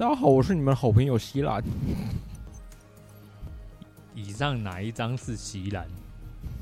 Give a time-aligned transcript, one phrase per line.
[0.00, 1.62] 大家好，我是你们的好朋友希兰。
[4.14, 5.86] 以上哪一张是席兰？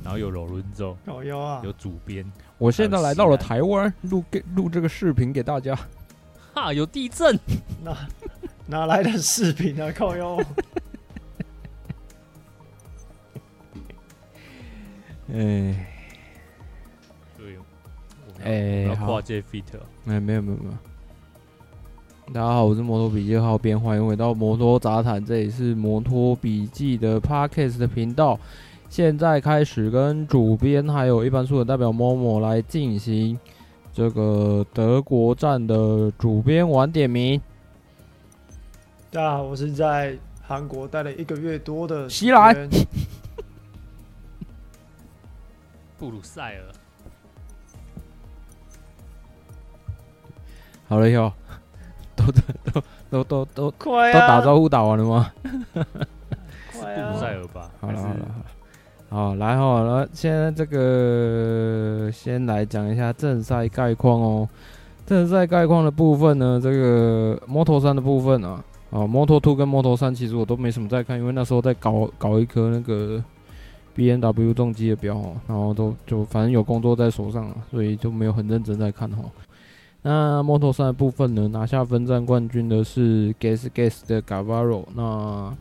[0.02, 2.28] 然后有罗伦州，哦有啊，有主编。
[2.58, 5.78] 我现在来到了台湾，录给录这个视频给大家。
[6.52, 7.38] 哈，有地震？
[7.80, 8.08] 哪
[8.66, 9.92] 哪来的视频啊？
[9.94, 10.36] 靠腰！
[15.32, 15.86] 哎，
[17.36, 17.56] 对，
[18.42, 19.62] 哎，跨界 fit。
[20.06, 20.72] 哎，没有没有没有。
[22.30, 28.38] 大家好，我是摩托笔记号编，欢迎回到摩托杂谈，这里是摩托笔记的 Podcast 的频道。
[28.90, 33.40] 现在开始跟主编还有一般书的代表 Momo 来进行
[33.94, 37.40] 这个德国站的主编晚点名。
[39.10, 42.68] 大家好，我是在韩国待了一个月多的西兰。
[45.98, 46.62] 布鲁塞尔。
[50.86, 51.32] 好了，哟，
[52.30, 55.32] 都都都都都快都打招呼打完了吗？
[56.72, 57.70] 快布鲁塞尔吧。
[57.80, 58.16] 好了好了
[59.08, 64.48] 好，来好了，现在这个先来讲一下正赛概况哦。
[65.06, 73.22] 正赛概况的部分呢，这个摩托三的部分啊，啊，摩托 two 跟摩托三其实我都没什么在看，因为那时候在搞搞一颗那个。
[73.94, 79.24] B N W 重机的表哦，然后都就反正有工作在手上，所以就没有很认真在看哈。
[80.10, 85.54] 那摩托三的部分呢，拿下分站冠军的是 Gas Gas 的 Gavaro，那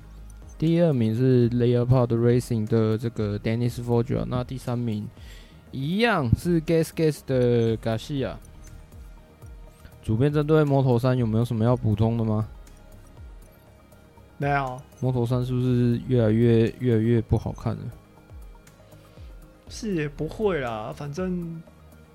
[0.58, 5.06] 第二名是 Leopard Racing 的这个 Dennis Foggia，那第三名
[5.72, 8.36] 一样是 Gas Gas 的 Garcia。
[10.02, 12.48] 主编针对摩托三有没有什么要补充的吗？
[14.38, 14.82] 没有。
[15.02, 17.82] 摩托三是不是越来越越来越不好看了？
[19.68, 21.62] 是也不会啦，反正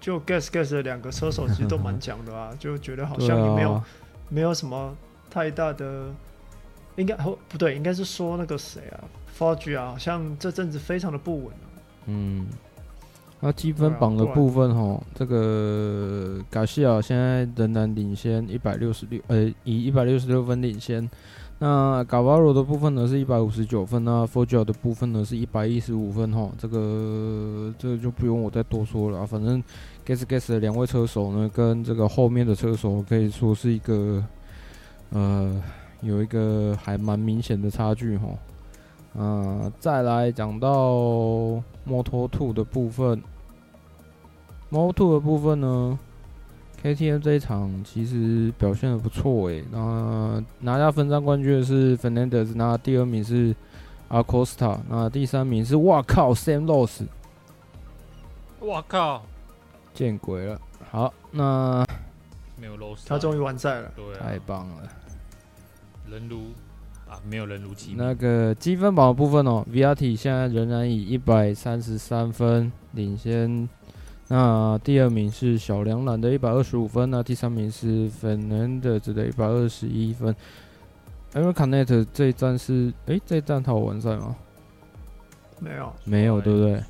[0.03, 3.87] 就 Gas Gas 的两个车手其实都蛮强的啊，就觉得好像也没有、啊、
[4.29, 4.93] 没有什么
[5.31, 6.07] 太大的，
[6.97, 9.05] 应该哦不对，应该是说那个谁啊
[9.39, 11.67] ，Foggia 啊，好像这阵子非常的不稳、啊、
[12.07, 12.49] 嗯，
[13.39, 21.09] 那积分榜的部分哈，这个 Garcia 现在仍然领先一百六十六，呃，以一百六十六分领先。
[21.59, 29.63] 那 Gavaro 的部分呢是一百五十九分，那 Foggia 的部分呢是一百一十五分哈，这个这个就不用我再多说了，反正
[30.07, 34.23] Gas Gas 的两位车手呢跟这个后面的车手可以说是一个
[35.11, 35.63] 呃
[36.01, 38.29] 有一个还蛮明显的差距哈。
[39.19, 43.23] 啊，再来讲到 Moto2 的部分
[44.71, 45.99] ，Moto2 的部分呢。
[46.83, 53.55] KTM 这一场其实表现的不错诶，那拿下分站冠军的是 Fernandez，那第二名是
[54.11, 57.07] Acosta，那第三名是哇靠 Sam Lowe，
[58.63, 59.23] 哇靠，
[59.95, 60.61] 见鬼了！
[60.91, 61.85] 好，那
[62.57, 64.89] 没有 Lowe，他终于完赛了，对啊，太棒了，
[66.11, 66.51] 人如
[67.09, 67.99] 啊，没有人如其名。
[67.99, 73.69] 那个积分榜的部分哦，Vietti 现在仍然以一百三十三分领先。
[74.29, 80.35] 那第二名是小梁蓝的一百二十五分，那第三名是 Fernandez 的一百二十一分。
[81.35, 84.37] 因为 Canet 这一站是，诶、欸，这一站他有完赛吗？
[85.59, 86.83] 没有，没有，对不对？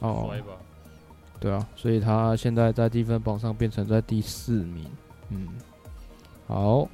[0.00, 0.30] 哦，
[1.40, 4.84] 对啊，所以他现在在积分榜上变成在第四名。
[5.30, 5.48] 嗯，
[6.46, 6.86] 好，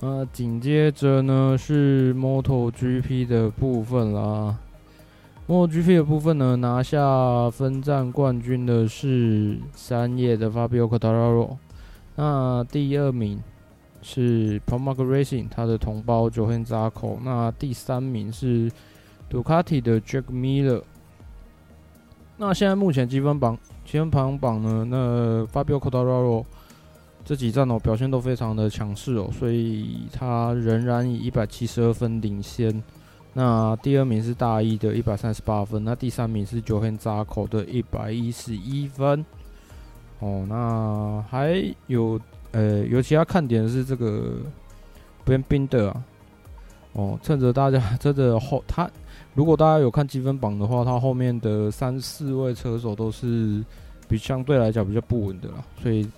[0.00, 4.58] 那紧接着呢是 MotoGP 的部分啦。
[5.46, 11.56] MotoGP 的部分呢，拿下分站冠军的是三叶的 Fabio Quartararo，
[12.16, 13.40] 那第二名
[14.02, 18.72] 是 Pramac Racing，他的同胞 Johann Zarco，那第三名是
[19.28, 20.82] 杜卡迪的 Jack Miller。
[22.46, 23.56] 那现在目前积分榜
[23.86, 26.44] 积分排行榜呢，那 Fabio c o t a r a r o
[27.24, 32.82] 这几站哦表现都非常的强势哦，所以他仍然以一百七十二分领先。
[33.32, 39.24] 那第二名是大一的一百三十八分，那第三名是 johan Zarco 的一百一十一分。
[40.18, 42.20] 哦，那还有
[42.52, 44.34] 呃，有其他看点是这个
[45.24, 46.04] Ben Binder 啊。
[46.92, 48.88] 哦，趁着大家趁着后他，
[49.34, 53.62] 如果大家有看积分榜的话，他后面的三四位车手都是
[54.08, 56.08] 比相对来讲比较不稳的啦，所以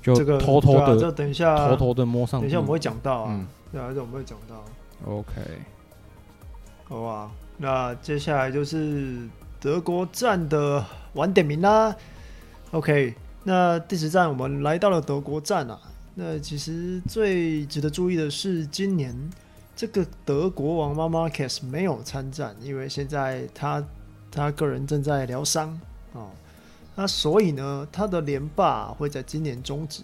[0.00, 2.40] 就偷偷的、这个啊、等一下偷偷的摸上。
[2.40, 4.64] 等一下我们会讲到啊，嗯、对啊，这我们会讲到。
[5.04, 5.32] OK。
[6.84, 9.28] 好啊，那接下来就是
[9.60, 10.82] 德国站的
[11.14, 11.94] 晚点名啦。
[12.70, 13.12] OK，
[13.44, 15.78] 那第十站我们来到了德国站啊。
[16.14, 19.14] 那其实最值得注意的是，今年
[19.78, 23.80] 这个德国王 Marc Marquez 没有参战，因为现在他
[24.28, 25.70] 他个人正在疗伤
[26.12, 26.26] 啊。
[26.96, 30.02] 那所以呢，他的连霸会在今年终止。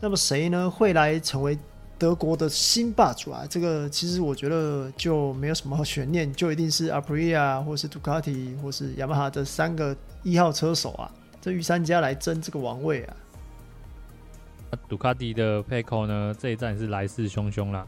[0.00, 1.58] 那么谁呢会来成为
[1.98, 3.44] 德国的新霸主啊？
[3.50, 13.16] 这个其实我觉得就没有什么悬念，就一定是 Aprilia 或是杜卡迪或是雅马哈这三个一号车手啊，这御三家来争这个王位啊。
[14.88, 17.86] 杜卡迪的 Pecco 呢，这一站是来势汹汹啦，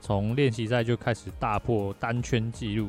[0.00, 2.88] 从练习赛就开始大破单圈纪录，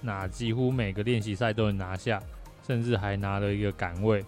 [0.00, 2.20] 那几乎每个练习赛都能拿下，
[2.66, 4.24] 甚至还拿了一个杆位。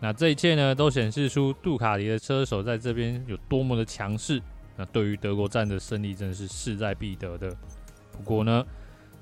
[0.00, 4.40] 那这一切呢，都显示出杜卡迪的车手在这边有多么的强势。
[4.76, 7.50] 那对于德国站的胜利，真的是势在必得的。
[8.12, 8.64] 不过呢，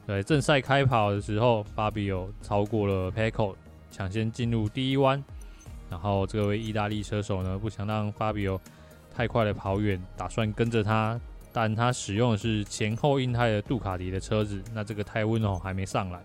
[0.06, 3.54] 对正赛开跑的时候，Fabio 超过了 Pecco，
[3.90, 5.24] 抢先进入第一弯。
[5.88, 8.60] 然后这位意大利车手呢，不想让 Fabio
[9.14, 11.18] 太快的跑远，打算跟着他，
[11.58, 16.20] 但他使用的是前后硬胎的杜卡迪的车子，那这个胎温哦还没上来。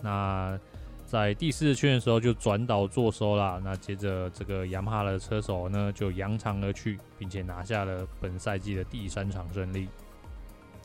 [0.00, 0.58] 那
[1.04, 3.60] 在第四圈的时候就转倒坐收啦。
[3.62, 9.86] 那接着这个雅马哈的车手呢就扬长而去，并且拿下了本赛季的第三场胜利。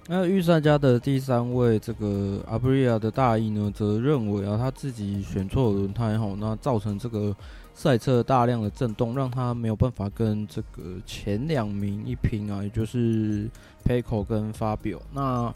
[0.08, 7.34] 那御三家的第三位这个 Aprilia 的大翼呢，则认为啊他自己选错了轮胎后，那造成这个
[7.80, 13.50] 赛车大量的震动，让他没有办法跟这个前两名一拼啊，也就是
[13.86, 15.00] Pecco 跟 Fabio。
[15.14, 15.50] 那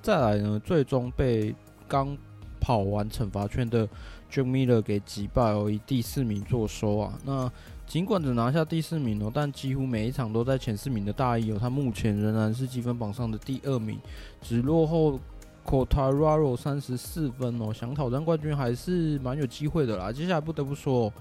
[0.00, 1.52] 再来呢，最终被
[1.88, 2.16] 刚
[2.60, 3.84] 跑完惩罚圈的
[4.30, 7.18] j i m i l l e r 给击败哦，以第四名作收啊。
[7.24, 7.50] 那
[7.84, 13.98] 尽管只拿下第四名哦，但几乎每一场都在前四名的大翼哦，他目前仍然是积分榜上的第二名，
[14.40, 15.18] 只落后
[15.64, 20.12] q u t a r a r o 三十四分哦，想挑战冠军还是蛮有机会的啦。
[20.12, 21.12] 接下来不得不说，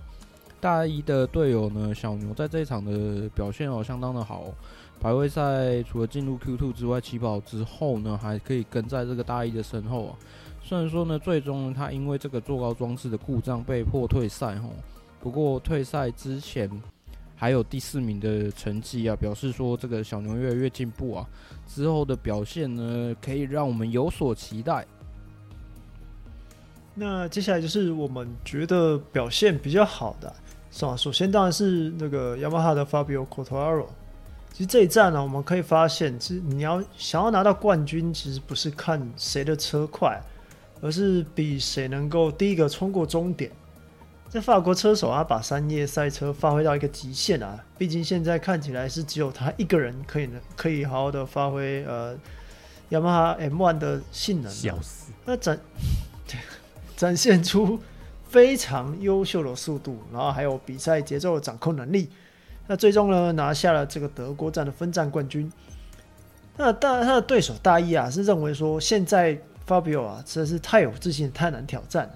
[0.60, 4.46] 大一的队友呢，小牛在这一场的表现哦，相当的好。
[5.00, 10.18] 排位赛除了进入 Q2 之外，起跑之后呢，还可以跟在这个大一的身后啊。
[10.64, 14.72] 虽然说呢，最终他因为这个坐高装置的故障被迫退赛哦，
[15.20, 16.70] 不过退赛之前
[17.36, 21.30] 还有第四名的成绩啊，表示说这个小牛越来越进步啊，
[21.68, 24.88] 之后的表现呢，可以让我们有所期待。
[26.96, 30.34] 那接下来就是我们觉得表现比较好的，
[30.76, 30.96] 是吧？
[30.98, 33.86] 首先当然是那个雅马哈的 Fabio Quartararo。
[34.52, 40.22] 其实这一站呢，我们可以发现，其实你要想要拿到冠军，其实不是看谁的车快。
[40.82, 43.50] 而是比谁能够第一个冲过终点。
[44.30, 47.64] 在法国车手啊，把山叶赛车发挥到一个极限啊！
[47.78, 52.16] 毕竟现在看起来是只有他一个人可以能可以好好的发挥呃，
[52.90, 55.12] 雅马哈 M1 的性能，笑死！
[55.26, 55.58] 那展
[56.98, 57.80] 展现出
[58.36, 62.10] 非常优秀的速度，然后还有比赛节奏的掌控能力。
[62.68, 65.50] 那最终呢，拿下了这个德国站的分站冠军。
[66.58, 69.40] 那当然，他的对手大意啊，是认为说现在。
[69.68, 72.14] Fabio 啊，实在是太有自信，太难挑战了。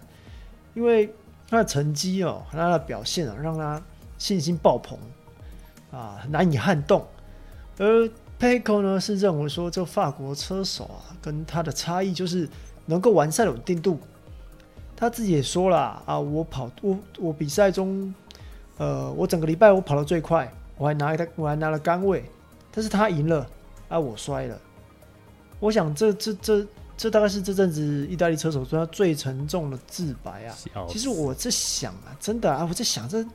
[0.75, 1.11] 因为
[1.49, 3.81] 他的成绩哦，他的表现啊，让他
[4.19, 4.99] 信心爆棚
[5.91, 7.03] 啊，难以撼动。
[7.79, 8.07] 而
[8.39, 12.47] Pecco 呢，是认为说，这法国车手啊，跟他的差异就是
[12.85, 13.99] 能够完善稳定度。
[14.99, 18.13] 他自己也说了啊，我跑我我比赛中，
[18.77, 22.25] 呃，我整个礼拜我跑得最快，我还拿他我还拿了杆位，
[22.73, 23.47] 但是他赢了
[23.87, 24.59] 啊，我摔了。
[25.61, 26.67] 我想这这这。
[27.01, 30.53] 这大概是这阵子意大利车手中最沉重的自白啊！
[30.89, 33.25] 其实我在想啊，真的啊，我在想这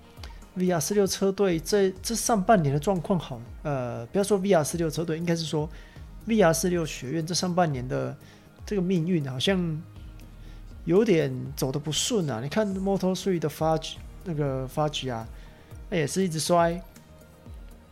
[0.55, 5.67] VR 四六车队这这上半年的状况好，呃，不要说 VR 四六车队，应该是说
[6.29, 8.15] VR 四六学院这上半年的
[8.67, 9.83] 这个命运好像
[10.85, 12.41] 有点走的不顺啊！
[12.43, 15.27] 你看 Moto3 的 Fudge 那个 Fudge 啊，
[15.91, 16.81] 那也是一直摔，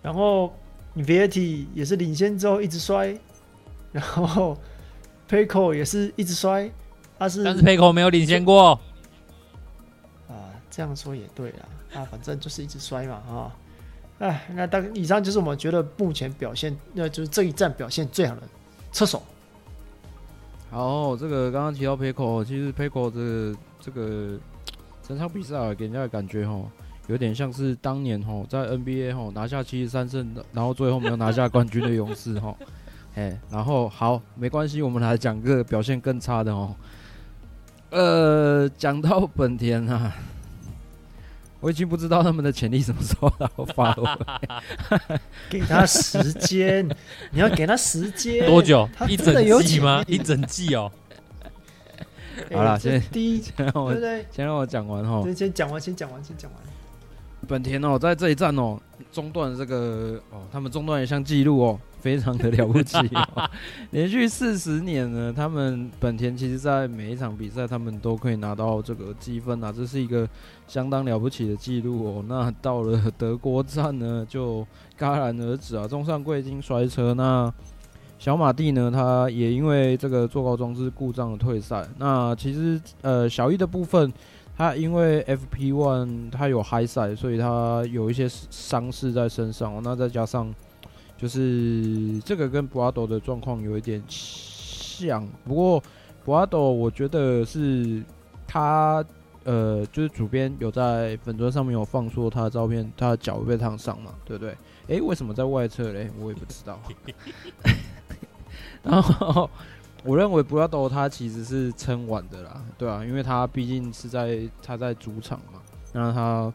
[0.02, 0.54] 然后
[0.94, 3.18] 你 Vietti 也是领先之后一直摔，
[3.92, 4.56] 然后。
[5.28, 6.70] Pecco 也是一直摔，
[7.18, 8.78] 他是但是 Pecco 没有领先过
[10.28, 10.36] 啊，
[10.70, 13.56] 这样说也对啦，啊，反正就是一直摔嘛，啊，
[14.18, 18.42] 哎，那大概以上就是我们觉得目前表现，那就是这一站表现最好的
[18.92, 19.22] 车手。
[20.72, 24.38] 好，这个刚刚提到 Pecco，其实 Pecco 这个这个
[25.06, 26.62] 整场比赛啊，给人家的感觉哈，
[27.08, 32.56] 有点像是当年哈在 NBA 哈拿下七十三胜，然后最后没有拿下冠军的勇士哈。
[33.16, 36.74] 哎，然后好，没关系，我们来讲个表现更差的哦。
[37.90, 40.10] 呃，讲到本田啊，
[41.62, 44.04] 我已经不知道他们的潜力什么时候要发挥。
[45.48, 46.86] 给他时间，
[47.30, 48.88] 你要给他时间多久？
[49.08, 50.04] 一整季吗？
[50.08, 50.90] 一整季哦。
[52.52, 53.94] 好了，先第一，先让我
[54.32, 55.22] 先让我讲完哈。
[55.32, 56.60] 先讲完，先讲完，先讲完。
[57.46, 58.76] 本田哦，在这一站哦，
[59.12, 61.80] 中断这个哦，他们中断一项记录哦。
[62.02, 63.48] 非常的了不起哦，
[63.92, 70.28] 连续四十年呢，他们本田其实在每一场比赛，他们都可以拿到这个积分啊，这是一个
[70.66, 72.24] 相当了不起的记录哦。
[72.28, 74.66] 那到了德国站呢，就
[74.98, 77.14] 戛然而止啊，中上贵金摔车。
[77.14, 77.52] 那
[78.18, 81.86] 小马蒂呢，他也因为这个坐高装置故障而退赛。
[81.98, 84.12] 那其实呃，小一的部分，
[84.56, 89.80] 他因为 FP One 他有嗨赛，所以他有一些伤势在身上哦。
[89.84, 90.52] 那再加上
[91.22, 95.80] 就是这个跟博阿斗的状况有一点像，不过
[96.24, 98.02] 博阿斗我觉得是
[98.44, 99.04] 他
[99.44, 104.50] 呃，就是主编有在粉砖上面有放说他的照片，他的脚被烫伤嘛，对不对？
[104.88, 106.10] 诶、欸，为什么在外侧嘞？
[106.18, 106.76] 我也不知道。
[108.82, 109.48] 然后
[110.02, 115.60] 我认为博阿斗他其实是撑完的啦，对啊，因为他毕竟是在他在主场嘛，
[115.92, 116.52] 那他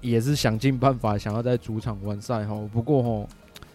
[0.00, 3.28] 也是想尽办法想要在主场完赛哈，不过哈。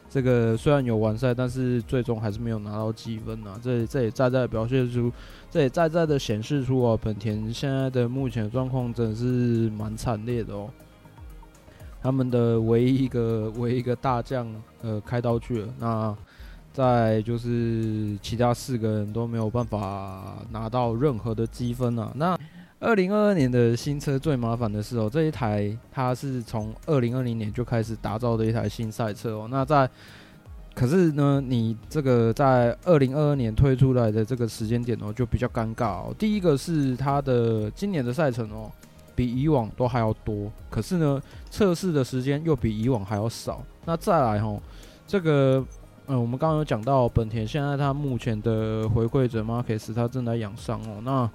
[0.10, 3.60] 这个虽然有完赛，但是最终还是没有拿到积分啊！
[3.62, 5.12] 这这也在在表现出，
[5.52, 10.68] 这也在在的显示出啊，本田现在的目前状况真的是蛮惨烈的哦。
[12.02, 14.48] 他们的唯一一个唯一一个大将
[14.82, 16.18] 呃开刀去了，那
[16.74, 22.12] 再就是其他四个人都没有办法拿到任何的积分啊！
[22.16, 22.40] 那。
[22.82, 29.48] 二零二二年的新车最麻烦的是哦，这一台它是从二零二零年就开始打造的一台新赛车哦。
[29.52, 29.90] 那在
[30.74, 36.16] 可是呢，你这个在二零二二年推出来的这个时间点哦，就比较尴尬哦。
[36.18, 38.72] 第一个是它的今年的赛程哦，
[39.14, 43.62] 比以往都还要多，可是呢，测试的时间又比以往还要少。
[43.84, 44.58] 那再来哦，
[45.06, 45.62] 这个
[46.08, 51.30] 嗯，我们刚刚有讲到本田现在它目前的回馈者马克斯他正在养伤哦，那。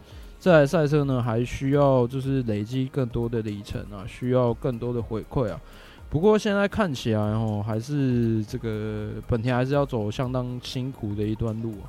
[0.44, 5.58] 这台赛车呢，还需要就是累积更多的里程啊，需要更多的回馈啊。
[6.10, 11.88] 不过现在看起来哦，还是这个本田还是要走相当辛苦的一段路啊。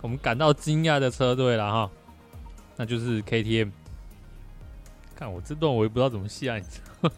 [0.00, 1.90] 我们感到惊讶的车队了哈，
[2.76, 3.70] 那就是 KTM。
[5.14, 7.10] 看我这段我也不知道怎么下，你知道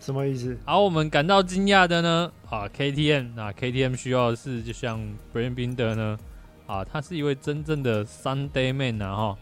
[0.00, 0.56] 什么意思？
[0.64, 5.00] 好，我们感到惊讶的呢啊，KTM 那 KTM 需要的是就像
[5.34, 6.16] Brad Binder 呢。
[6.72, 9.14] 啊，他是一位真正的 Sunday Man 啊！
[9.14, 9.38] 哈，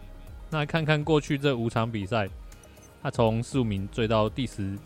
[0.50, 2.28] 那看看过去这五场比赛，
[3.00, 4.76] 他从十五名追到第十，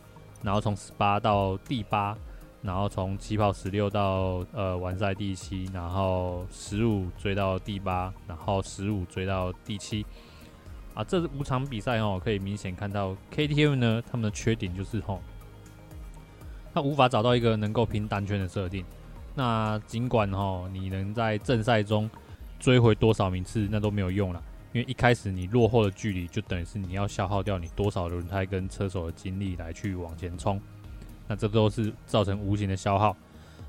[0.43, 2.15] 然后从十八到第八，
[2.61, 10.05] 然后从起跑十六到呃完赛第七，然后十五追到第八，然后十五追到第七。
[10.93, 15.19] 啊，这五场比赛哦，可以明显看到 KTM 呢，他们的缺点就是吼，
[16.75, 18.85] 他无法找到一个能够拼单圈的设定。
[19.35, 22.09] 那尽管吼，你能在正赛中
[22.65, 24.43] 追回多少名次，那都没有用了，
[24.73, 30.59] 因为一开始你落后的距离，就等于是你要消耗掉你多少轮胎跟车手的精力来去往前冲，
[31.29, 33.15] 那这都是造成无形的消耗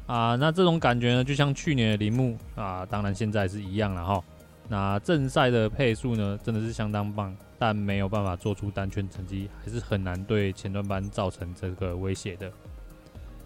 [0.08, 0.38] 啊。
[0.38, 4.24] 那这种感觉呢，就像去年的铃木啊，当然现在是一样了哈。
[4.70, 12.50] 那正赛的配速呢，真的是相当棒，但没有办法做出单圈成绩，还是很难对前段班造成这个威胁的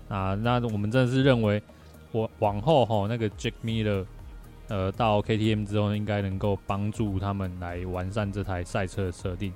[0.09, 0.35] 啊。
[0.35, 1.59] 那我们真的是认为，
[2.11, 4.05] 我往后哈那个 Jack Miller。
[4.69, 9.51] 呃，到 KTM 之后，应该能够帮助他们来完善这台赛车的设定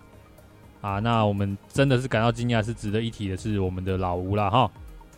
[0.82, 0.98] 啊。
[0.98, 4.70] 那我们真的是感到惊讶，是值得一提的是我们的老吴啦哈。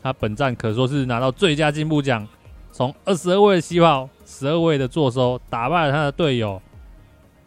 [0.03, 2.27] 他本站可说是拿到最佳进步奖，
[2.73, 6.61] 从二十二位的起跑，十二位的坐收，打败了他的队友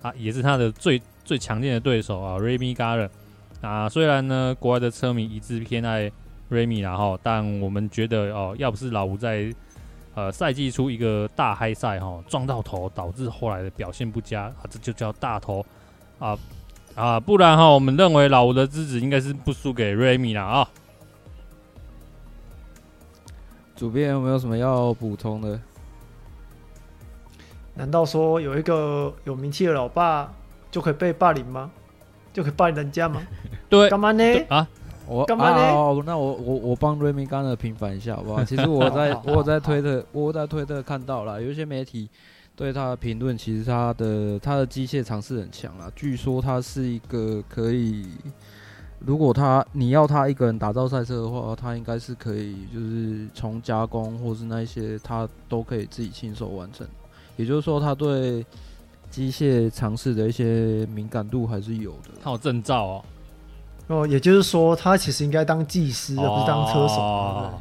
[0.01, 3.11] 啊，也是他的最最强劲的对手啊，Remy g a r e
[3.61, 3.89] 啊。
[3.91, 6.11] 虽然呢，国外的车迷一致偏爱
[6.51, 9.53] Remy 然后，但我们觉得哦，要不是老吴在。
[10.19, 15.65] 呃，赛季初一个大嗨赛哈，撞到头导致后来的表现不佳啊，这就叫大头
[16.19, 16.37] 啊
[16.97, 20.69] 啊，不然哈，我们认为老吴的资质应该是不输给瑞米了啊。
[23.77, 25.61] 主编有没有什么要补充的？
[27.75, 30.33] 难道说有一个有名气的老爸
[30.69, 31.71] 就可以被霸凌吗？
[32.33, 33.23] 就可以霸凌人家吗？
[33.69, 34.25] 对，干嘛呢？
[34.49, 34.67] 啊？
[35.09, 35.63] 我干嘛呢？
[35.63, 38.45] 啊、那我我我帮瑞米刚的平反一下好不好？
[38.45, 42.09] 其实我 在我在推特我在推特看到了，有一些媒体
[42.55, 45.91] 对他的评论，其实他的他的机械尝试很强啊。
[45.97, 48.07] 据说他是一个可以，
[48.99, 56.87] 如果他你要他一个人打造赛车的话，他应该是可以，就是从加工或是那一些他都可以自己亲手完成。
[57.37, 58.45] 也就是说，他对
[59.09, 62.11] 机械尝试的一些敏感度还是有的。
[62.23, 63.05] 他有证照哦。
[63.89, 66.95] 哦，也就是说，他其实应该当技师，而不是当车手。
[67.01, 67.61] 哦、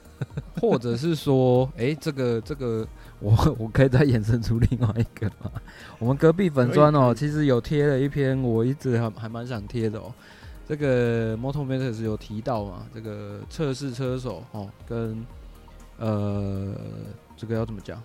[0.60, 2.86] 或者是说，哎、欸，这个这个，
[3.18, 5.50] 我我可以再衍生出另外一个吗？
[5.98, 10.12] 我们隔壁粉砖哦，其实有贴了一篇，我一直还还蛮想贴的哦。
[10.66, 15.24] 这个 MotoMatters 有提到嘛，这个测试车手哦，跟
[15.98, 16.74] 呃，
[17.36, 18.02] 这个要怎么讲？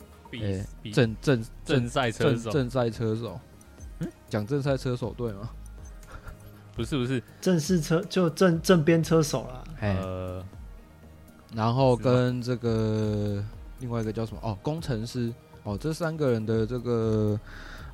[0.93, 3.39] 正正正赛车手，正赛车手，
[3.99, 5.49] 嗯，讲正赛车手对吗？
[6.79, 9.63] 不是不是，正式车就正正边车手啦。
[9.81, 10.41] 呃，
[11.53, 13.43] 然后跟这个
[13.81, 14.39] 另外一个叫什么？
[14.41, 15.33] 哦，工程师。
[15.63, 17.38] 哦，这三个人的这个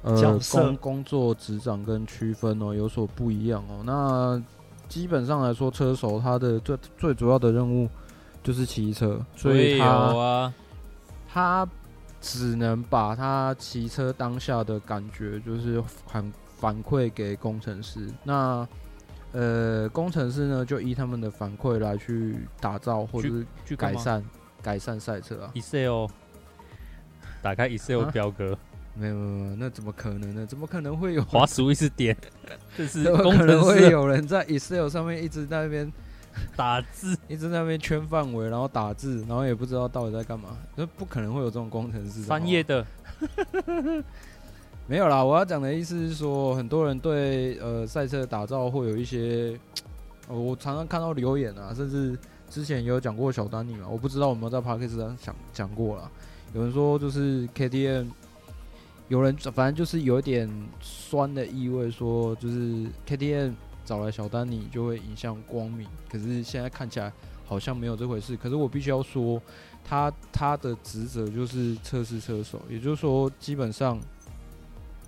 [0.04, 3.82] 呃工工作职掌跟区分哦有所不一样哦。
[3.84, 4.39] 那
[4.88, 7.89] 基本上来说，车手他的最最主要的任务
[8.44, 10.54] 就是骑车，所以他啊，
[11.27, 11.68] 他
[12.22, 18.08] 只能把他骑车当下的感觉，就是反反馈给工程师。
[18.24, 18.68] 那
[19.32, 24.24] 呃，工程师呢，就依他们的反馈来去打造或者是去改善
[24.62, 25.52] 改善赛车啊。
[25.54, 26.08] Excel
[27.42, 28.60] 打开 Excel 表格，啊、
[28.96, 30.46] 没有没有，那怎么可能呢？
[30.46, 32.16] 怎么可能会有滑鼠一直点？
[32.78, 35.92] 就是工程师会有人在 Excel 上面一直在那边
[36.56, 40.58] 打字， 一直在那边圈范围，然后打字，然后也不知道到底在干嘛。
[40.76, 42.86] 那不可能会有这种工程师翻页的，
[44.88, 45.24] 没有啦。
[45.24, 49.60] 我要讲的意思是说，很多人对呃赛车的打造会有一些，
[50.27, 52.18] 我常常看到留言啊，甚至
[52.50, 56.12] 之前也有讲过小丹尼嘛，我不知道有没有在 Podcast 上讲讲过了。
[56.54, 58.08] 有人说就是 KTM，
[59.08, 60.48] 有人反正就是有一点
[60.80, 67.12] 酸的意味，说就是 KTM 找来小丹尼就会影响光明，可是现在看起来
[67.46, 68.38] 好像没有这回事。
[68.38, 69.42] 可是我必须要说，
[69.84, 74.00] 他他的职责就是测试车手，也就是说，基本上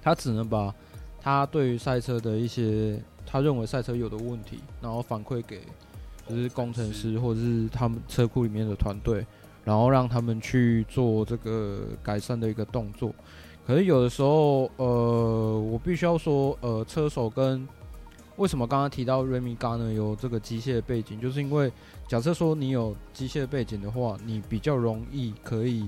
[0.07, 0.73] 他只能把
[1.19, 5.59] 他对于赛车的一些他认为赛车有的问题，然后反馈给
[6.29, 9.25] 就是工程师或者是他们车库里面的团队。
[9.65, 13.13] 然后让他们去做这个改善的一个动作，
[13.65, 17.67] 可是有的时候，呃，我必须要说，呃，车手跟
[18.37, 21.69] 为什么刚刚提到 Remy Gardner 有这个机械背景，就是因为
[22.07, 25.85] 假设说你有机械背景的话，你比较容易可以，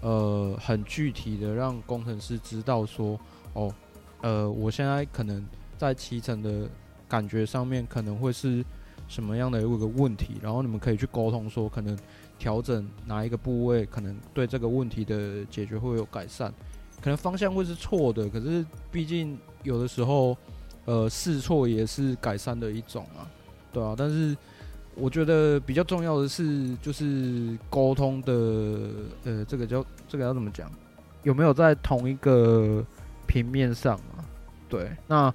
[0.00, 3.18] 呃，很具体的让工程师知道说，
[3.58, 3.74] 哦，
[4.22, 5.44] 呃，我现在可能
[5.76, 6.68] 在骑乘的
[7.08, 8.64] 感觉上面可能会是
[9.08, 11.98] 什么样的一个问题，然后你们可以去沟通说可能。
[12.38, 16.54] 调整哪一个部位，可能对这个问题的解决会有改善，
[17.02, 20.36] 可能方向会是错的，可是毕竟有的时候，
[20.84, 23.26] 呃，试错也是改善的一种啊，
[23.72, 23.92] 对啊。
[23.98, 24.36] 但是
[24.94, 28.32] 我觉得比较重要的是，就是沟通的，
[29.24, 30.70] 呃，这个叫这个要怎么讲？
[31.24, 32.86] 有没有在同一个
[33.28, 34.26] 平面上啊？
[34.68, 35.32] 对，那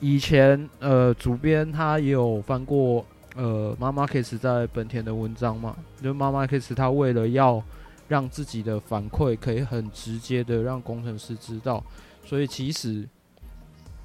[0.00, 3.06] 以前呃，主编他也有翻过。
[3.36, 7.62] 呃，马马克斯在本田的文章嘛，就马马克斯他为了要
[8.08, 11.84] 让自己的反馈可以很直接的让工程师知道，
[12.24, 13.08] 所以其实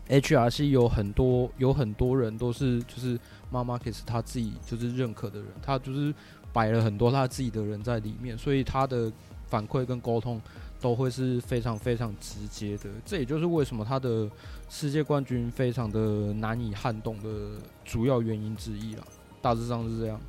[0.08, 3.18] HRC 有很多有很多人都是就是
[3.50, 6.14] 马马克斯他自己就是认可的人，他就是
[6.52, 9.12] 摆了很多他自己的人在里面，所以他的
[9.48, 10.40] 反馈跟沟通
[10.84, 12.90] 都会是非常非常直接的。
[13.06, 14.30] 这也就是为什么他的
[14.70, 19.04] 世界冠军非常的难以撼动的主要原因之一了。
[19.42, 20.20] 大致上是这样。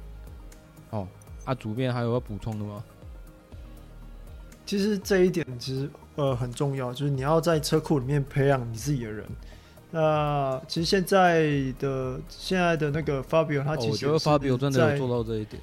[0.90, 1.08] 哦，
[1.44, 2.84] 啊，主编还有要补充的吗？
[4.64, 9.26] 其实这一点其实呃很重要，就是你要在车库里面培养你自己的人。
[9.90, 11.42] 那其实现在
[11.78, 15.60] 的现在的那个 Fabio，他其实、哦、我觉得 Fabio 真的有做到这一点。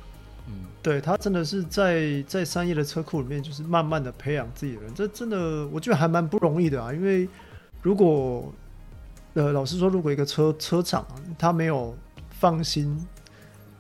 [0.48, 6.94] 嗯，对他真的是在在三叶的车库里面，就是慢慢的培养自己的人，这真的我觉得还蛮不容易的啊。
[6.94, 7.28] 因为
[7.82, 8.54] 如果
[9.34, 11.06] 呃老实说，如果一个车车厂
[11.38, 11.96] 他没有
[12.32, 13.06] 放心。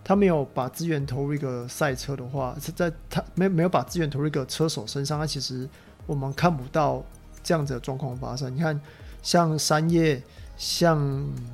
[0.04, 5.70] 他没有把资源投入一个赛车的话，是在他没没有把资源投入一个车手身上，那其实
[6.08, 7.06] 我们看不到
[7.44, 8.54] 这样子的状况发生。
[8.54, 8.82] 你看，
[9.22, 10.22] 像三叶、
[10.58, 11.00] 像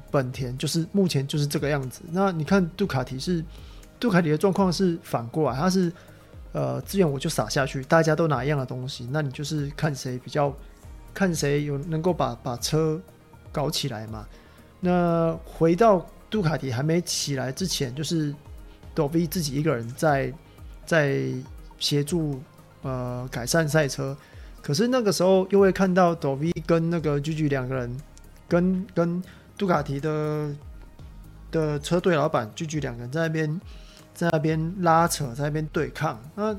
[0.09, 2.01] 本田，就是目前就是这个样子。
[2.11, 3.43] 那你看杜卡迪是，
[3.99, 5.91] 杜卡迪的状况是反过来，他是
[6.53, 10.53] 呃资源我就撒下去，大家都拿一样的东西，那你就是看谁比较，
[11.13, 12.99] 看谁有能够把把车
[13.51, 14.25] 搞起来嘛。
[14.79, 16.05] 那回到。
[16.29, 18.35] 杜卡迪还没起来之前，就是
[18.93, 20.29] d o v 自己一个人在
[20.85, 21.23] 在
[21.79, 22.41] 协助
[22.81, 24.13] 呃改善赛车。
[24.61, 27.97] 可是那个时候又会看到 d o v 跟那个 Gigi 两个人
[28.45, 29.23] 跟跟
[29.57, 30.53] 杜卡迪的
[31.49, 33.61] 的车队老板 Gigi 两个人在那边
[34.17, 36.19] 在那边拉扯，在那边对抗。
[36.35, 36.53] 那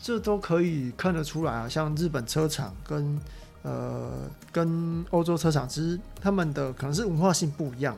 [0.00, 3.20] 这都可以看得出来啊，像日本车厂跟
[3.62, 4.10] 呃
[4.52, 7.96] 跟欧洲车厂，其实他们的可能是文化性不一样。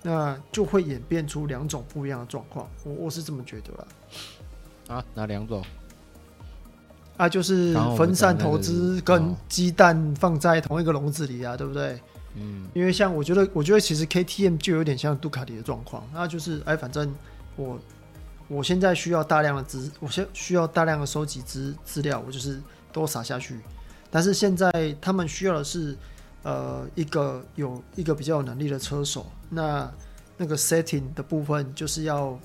[0.00, 4.96] 那就会演变出两种不一样的状况，我我是这么觉得啦。
[4.96, 5.60] 啊，哪两种？
[7.16, 12.00] 啊，就是分散投资跟鸡蛋放在同一个笼子里啊，对不对？
[12.36, 17.12] 嗯，因为像我觉得，我觉得其实 KTM 就有点像杜卡迪的状况，那就是哎，反正
[17.56, 17.76] 我
[18.48, 22.60] 我现在需要大量的资，我现需要大量的收集资资料，我就是
[22.92, 23.60] 都撒下去。
[24.10, 25.94] 但是现在他们需要的是
[26.42, 29.92] 呃一个有一个比较有能力的车手，那
[30.36, 32.38] 那个 setting 的部分就是要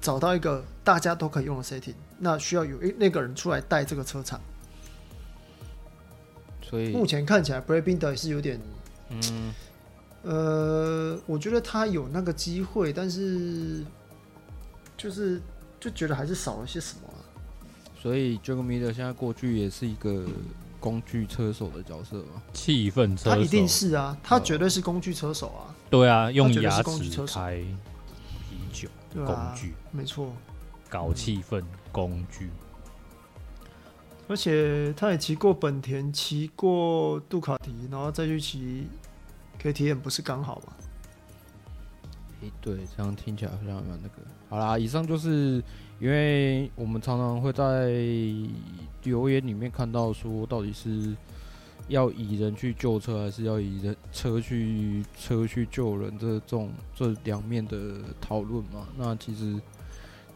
[0.00, 4.40] 找到一个大家都可以用的 setting，那需要有一那个人出来带这个车厂。
[6.62, 8.60] 所以目前看起来 Binder 是有点。
[9.08, 9.54] 嗯，
[10.24, 13.84] 呃，我觉得他有那个机会，但是
[14.96, 15.40] 就是
[15.78, 17.20] 就觉得还是少了些什么啊。
[18.00, 20.26] 所以 Jack Miller 现在过去也是一个
[20.78, 22.42] 工具车手的角色嘛？
[22.52, 25.74] 气氛车手，他一定是啊，他绝对是工具车手啊。
[25.90, 27.56] 对啊，用牙齿开
[28.48, 28.88] 啤酒，
[29.24, 30.32] 工具，没错，
[30.88, 32.50] 搞气氛工具。
[34.28, 38.88] 而且他也骑过本田，骑过杜卡迪，然后再去骑
[39.62, 40.72] KTM，不是刚好吗？
[42.60, 44.14] 对，这样听起来好像蛮那个。
[44.48, 45.62] 好啦，以上就是
[45.98, 47.92] 因为我们常常会在
[49.02, 51.16] 留言里面看到说，到底是
[51.88, 58.88] 要以人去救车，还是要以人车去车去救人，这种这两面的讨论嘛？
[58.96, 59.60] 那其实。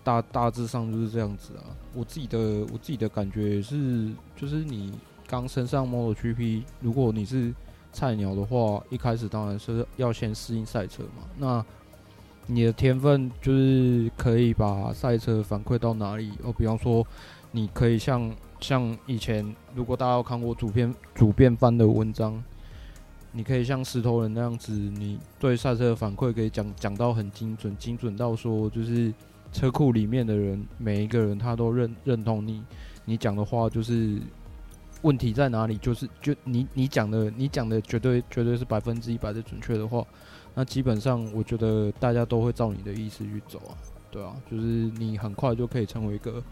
[0.03, 4.94] 大大致上就是这样子啊，我自己的我自己的感觉是，就是你
[5.27, 7.55] 刚升上 MotoGP，如果你是
[7.92, 11.29] 菜鸟的话，一开始当然是要先适应赛车嘛。
[11.37, 11.64] 那
[12.50, 16.32] 你的天分就是可以把赛车反馈到哪里？
[16.42, 17.06] 哦，比方说，
[17.52, 22.42] 你可以像像以前，如果大家有看过主编主编翻的文章，
[23.32, 29.12] 你可以像石头人那样子，你对赛车的反馈可以讲讲到很精准，精准到说就是。
[29.52, 32.62] 车库里面的人，每一个人他都认认同你，
[33.04, 34.16] 你讲的话就是
[35.02, 35.76] 问题在哪里？
[35.78, 40.06] 就是就你你讲的，你讲的绝对绝对是百分之一百的准确的话，
[40.61, 43.73] 那基本上我觉得大家都会照你的意思去走啊，
[44.11, 44.62] 对啊，就是
[44.99, 46.42] 你很快就可以成为一个，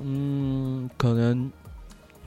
[0.00, 1.48] 嗯，可能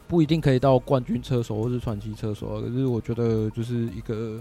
[0.07, 4.39] 不一定可以到冠军车手或是传奇车手啊，可是我觉得就是一个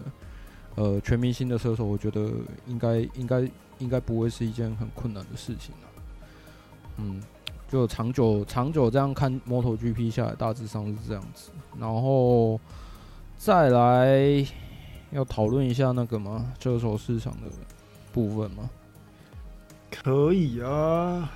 [0.76, 2.30] 呃全明星的车手，我觉得
[2.68, 3.50] 应该应该。
[3.78, 5.84] 应该不会是一件很困难的事情啊。
[6.96, 7.20] 嗯，
[7.70, 11.50] 就长久长久这样看 MotoGP 下来，大致上是这样子。
[11.78, 12.58] 然后
[13.36, 14.46] 再来
[15.10, 16.52] 要讨论一下那个吗？
[16.58, 17.48] 车手市场的
[18.12, 18.68] 部分吗？
[19.90, 21.32] 可以啊。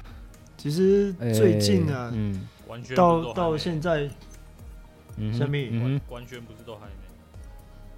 [0.57, 2.47] 其实最近啊，欸、嗯，
[2.95, 4.09] 到到现在，
[5.17, 5.57] 嗯，什么？
[5.83, 6.93] 完完全不是都还没。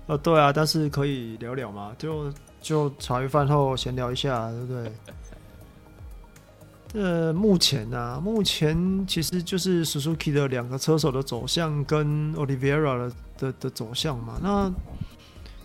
[0.06, 2.32] 哦，对啊，但是可以聊聊嘛，就。
[2.62, 4.92] 就茶余饭后闲聊一下，对不对？
[7.02, 14.38] 呃，目前呢、啊，目前其实就是 Suzuki 的两个车手的走向跟 Oliveira 的的的走向嘛。
[14.40, 14.72] 那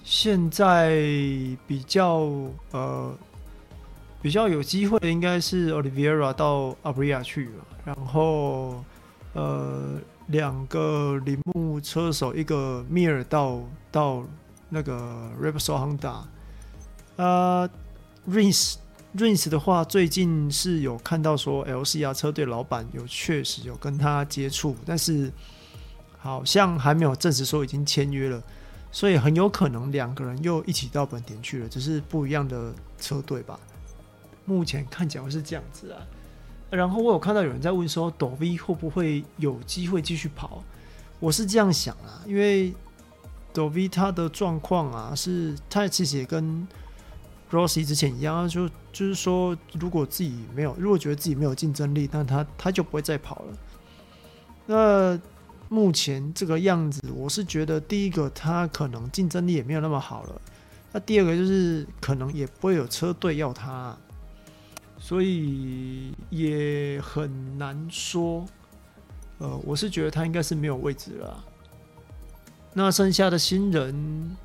[0.09, 0.95] 现在
[1.67, 2.29] 比较
[2.71, 3.13] 呃
[4.21, 8.81] 比较有机会的应该是 Olivera 到 Abria 去了，然后
[9.33, 13.59] 呃两个铃木车手，一个 Mir 到
[13.91, 14.23] 到
[14.69, 16.21] 那个 r e p s o Honda，。
[17.17, 17.69] 呃、
[18.29, 18.75] Rins
[19.17, 25.29] Rins 的话，最近是有看到说 LCR 车队老板有确实有跟他接触，但是
[26.17, 28.41] 好像还没有证实说已经签约了，
[28.97, 33.60] 所以很有可能两个人又一起到本田去了，只是不一样的车队吧。
[34.43, 36.01] 目前看起来是这样子啊。
[36.71, 40.63] 然后我有看到有人在问说，Dovi 会不会有机会继续跑？
[41.19, 42.73] 我是这样想啊，因为
[43.53, 46.67] Dovi 他的状况啊，是他其实也跟
[47.51, 53.57] Rossi 之前一样，就就是说，如果自己没有，如果觉得自己没有竞争力，那他他就不会再跑了。
[54.65, 55.19] 那
[55.69, 60.41] 目前这个样子，我是觉得第一个他可能竞争力也没有那么好了。
[60.91, 63.95] 那第二个就是可能也不会有车队要他，
[64.97, 68.45] 所以也很难说。
[69.39, 71.43] 呃，我是觉得他应该是没有位置了。
[72.73, 74.36] 那剩下的新人。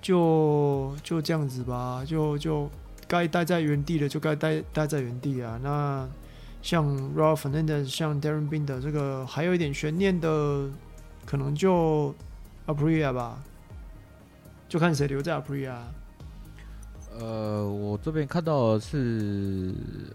[0.00, 2.70] 就就这样子吧，就就
[3.06, 5.58] 该待在原地的就该待待在原地啊。
[5.62, 6.08] 那
[6.62, 10.68] 像 Raul Fernandez 像 Darren Bin 的这个还有一点悬念的，
[11.24, 12.14] 可能就
[12.66, 13.42] Aprilia 吧，
[14.68, 15.76] 就看谁留在 Aprilia。
[17.18, 19.74] 呃，我这边看到的是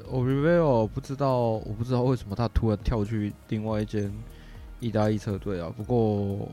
[0.10, 4.12] o r i v e l 不知道我不知道为什么他突然跳去另外一间
[4.80, 5.72] 意大利车队啊。
[5.76, 6.48] 不过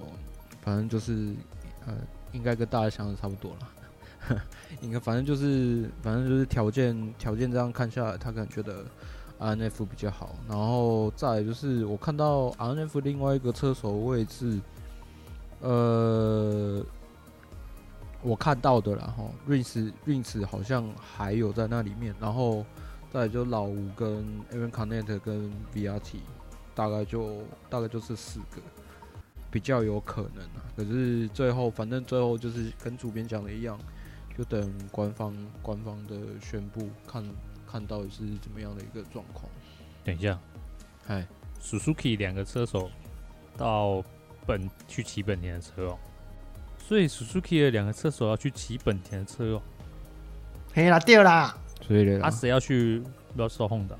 [0.62, 1.35] 反正就是
[1.87, 1.94] 呃。
[2.33, 4.40] 应该跟大家想的差不多了，
[4.83, 8.85] 应该反正就是反正就是条件条件这样看下来，他可能觉得
[9.40, 14.61] RNF 比较好，然后再来就是我看到 RNF 另外一个车手位置，
[15.61, 16.85] 呃，
[18.22, 22.66] 我看到的啦，哈，Rins Rins 好像还有在那里面，然后
[23.11, 24.22] 再来就老吴跟
[24.53, 26.16] Aaron Canet 跟 Vrt，
[26.74, 27.38] 大概就
[27.70, 28.61] 大概就是四个
[29.50, 30.62] 比较有可能啊。
[30.76, 33.79] 可是最后反正最后就是跟主编讲的一样，
[34.37, 37.24] 就等官方官方的宣布，看
[37.71, 39.47] 看到底是怎么样的一个状况。
[40.05, 40.39] 等一下，
[41.07, 41.27] 哎
[41.63, 42.91] ，Suzuki 两个车手
[43.57, 44.03] 到
[44.47, 45.99] 本去骑本田的车哦。
[46.79, 49.63] 所以 Suzuki 的两个车手要去骑本田的车哦，
[50.75, 51.55] 嘿啦掉啦，
[51.87, 53.03] 所以呢，他谁要去
[53.37, 53.97] Russell Honda？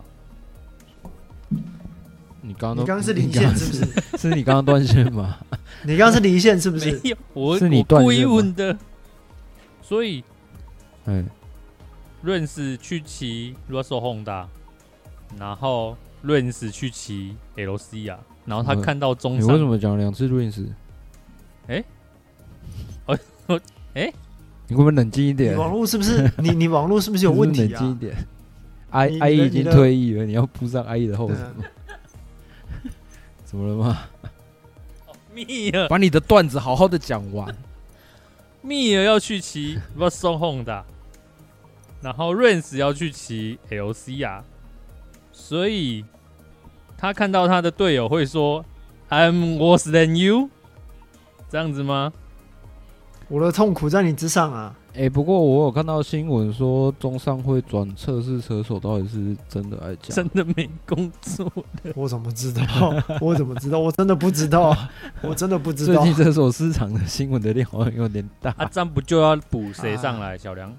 [2.43, 3.73] 你刚刚你刚刚是离线是不
[4.17, 4.19] 是？
[4.19, 5.39] 是你刚刚断线吗？
[5.85, 6.93] 你刚刚是离线是不是？
[7.05, 8.77] 没有，我是你断线故意问的。
[9.83, 10.25] 所以，
[11.05, 11.29] 嗯，
[12.23, 14.47] 润斯去骑 Russell Honda，
[15.39, 20.67] 然后润斯去骑 LC 啊，然后他看到中上，你为什么讲两次润斯？
[21.69, 21.83] 哎？
[23.93, 24.15] 哎、欸，
[24.69, 25.57] 你会不会冷静一点？
[25.57, 26.51] 网络是不是你？
[26.51, 27.81] 你网络是不是有问题啊？
[27.81, 28.17] 冷静一点。
[28.91, 31.39] I I E 已经退役了，你要扑上 I E 的后尘。
[33.45, 33.99] 怎么了吗？
[35.35, 37.53] 密尔，把你的段子好好的讲完。
[38.63, 40.85] 密尔要去骑 Russell Honda，
[42.03, 44.43] 然后 Rins 要去骑 LC 啊，
[45.33, 46.05] 所以
[46.97, 48.65] 他看到他的队友会说
[49.11, 50.49] "I'm worse than you"，
[51.51, 52.13] 这样子吗？
[53.29, 54.75] 我的痛苦在你之上啊！
[54.93, 60.15] 哎、欸，不过我有看到新闻说，中上会转测试车手，到底是真的还是假的？
[60.15, 61.47] 真的没工作
[61.85, 61.93] 的？
[61.95, 62.93] 我怎么知道？
[63.23, 63.79] 我怎么知道？
[63.79, 64.77] 我真的不知道，
[65.23, 66.03] 我真的不知道。
[66.03, 68.51] 最近车手市场的新闻的量好像有点大。
[68.59, 70.35] 啊，这样不就要补谁上来？
[70.35, 70.75] 啊、小梁，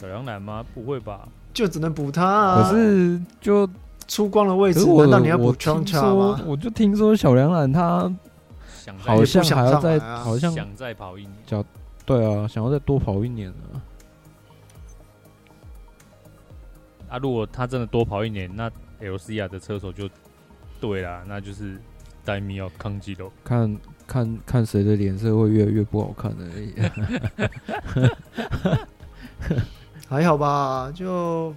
[0.00, 0.64] 小梁来吗？
[0.74, 1.28] 不会吧？
[1.52, 2.62] 就只能补他啊！
[2.62, 3.68] 可是就
[4.06, 6.40] 出光的位置，我难道你要补枪枪吗？
[6.46, 8.08] 我就听说小梁榄他
[8.98, 11.64] 好像还要再，好像想再跑一年。
[12.06, 13.82] 对啊，想要再多跑一年啊！
[17.10, 20.08] 啊，如果他真的多跑一年，那 LCR 的车手就
[20.80, 21.76] 对啦，那就是
[22.24, 23.32] 戴米奥康基罗。
[23.42, 26.72] 看看看谁的脸色会越来越不好看而已。
[30.08, 31.54] 还好吧，就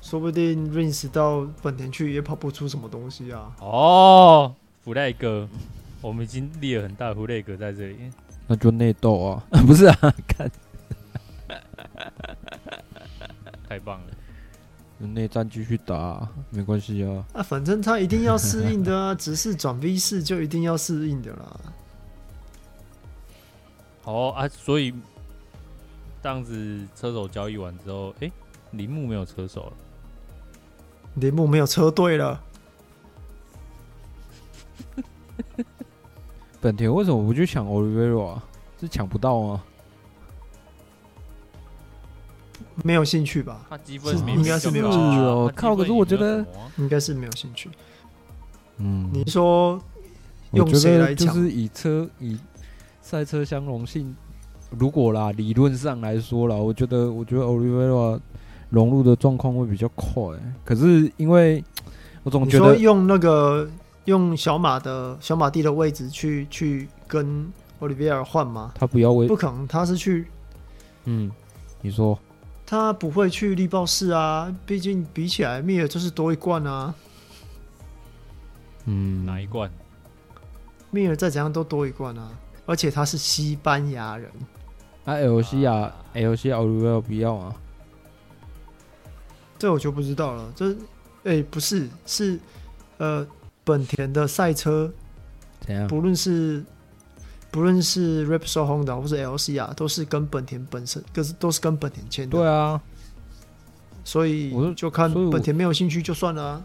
[0.00, 3.52] 说不定 Rins 到本田去也跑不出什么东西啊。
[3.60, 5.48] 哦，弗雷格，
[6.00, 7.96] 我们已经立了很大的弗雷格在这里。
[8.46, 10.48] 那就内斗啊， 不是啊，看，
[13.68, 14.06] 太棒了，
[15.08, 17.24] 内战继续打，啊，没关系啊。
[17.32, 21.60] 啊，反正他一定要适应的啊，只是转 V 四就一定要适应的啦。
[24.02, 24.94] 好啊，所以
[26.26, 28.28] 这样子车手交易完之后，哎，
[28.72, 29.72] 铃木没有车手了，
[31.14, 32.42] 铃木没有车队了。
[36.60, 38.42] 本田为什么不去抢 Oliveira 啊？
[38.80, 39.62] 是抢不到吗？
[42.82, 43.64] 没有兴趣吧？
[43.70, 45.52] 他积分应该是没有兴趣哦。
[45.54, 46.44] 靠，可是我觉得
[46.76, 47.70] 应该是没有兴趣。
[48.78, 49.80] 嗯，你说
[50.50, 51.32] 用谁来抢？
[51.32, 52.36] 就是以车以
[53.00, 54.16] 赛车相容性，
[54.70, 58.20] 如果啦，理论上来说啦，我觉得我觉得 Oliveira
[58.70, 60.22] 融入的状况会比较快。
[60.64, 61.62] 可是因为
[62.24, 63.68] 我总觉得用那个。
[64.06, 68.70] 用小马的小马蒂的位置去去跟奥利维尔换吗？
[68.72, 70.28] 他不要位，不可能，他是去，
[71.06, 71.28] 嗯，
[71.82, 72.16] 你说
[72.64, 74.54] 他不会去力豹室啊？
[74.64, 76.94] 毕竟比起来，密尔就是多一罐啊。
[78.84, 79.68] 嗯，哪一罐？
[80.92, 82.30] 密尔再怎样都多一罐啊！
[82.64, 84.30] 而且他是西班牙人。
[85.06, 87.56] 啊，L C 啊，L C 奥利维尔不要啊？
[89.58, 90.52] 这我就不知道了。
[90.54, 90.70] 这，
[91.24, 92.38] 哎、欸，不是，是
[92.98, 93.26] 呃。
[93.66, 94.88] 本田的赛车，
[95.58, 95.88] 怎样？
[95.88, 96.64] 不论是
[97.50, 102.38] 不论是 Repsol Honda 或是 LC 啊，都是跟本田本身，可是都是跟本田签的。
[102.38, 102.80] 对啊，
[104.04, 106.64] 所以我就看本田没有兴趣就算了啊。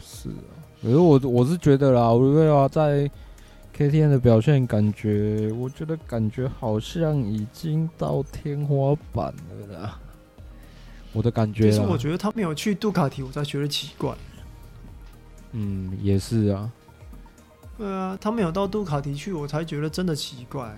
[0.00, 0.50] 是啊，
[0.82, 3.08] 可是我我是觉得啦，我觉得在
[3.76, 9.98] KTM 的表现，感觉我觉得感觉好像已经到天花板了啦。
[11.12, 14.14] 我的感觉，其实我觉得他没有去杜卡迪，我才觉得奇怪。
[15.52, 16.70] 嗯，也是啊。
[17.78, 20.74] 对啊，他没有到杜卡迪去，我才觉得真的奇怪。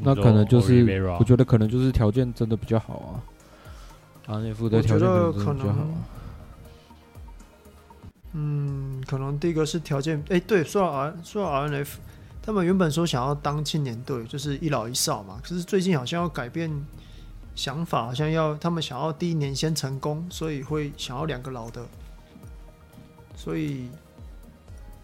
[0.00, 0.82] 那可能就是，
[1.18, 3.22] 我觉得可能就是条件真的比较好
[4.26, 4.34] 啊。
[4.34, 5.86] 啊，那副的条件可能比较好。
[8.36, 11.88] 嗯，可能第一个是条件，哎、欸，对，说到 R，说到 RNF，
[12.42, 15.40] 他们原本说想要当青年队，就是一老一少嘛。
[15.40, 16.68] 可是最近好像要改变
[17.54, 21.86] 想法，好像要他们想要第一年先成功，所以会想要两个老的。
[23.36, 23.88] 所以